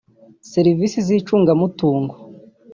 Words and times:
serivisi 0.51 0.97
z’icungamutungo 1.07 2.15